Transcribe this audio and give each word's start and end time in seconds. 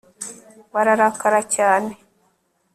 bararakara 0.73 1.39
cyane 1.55 1.91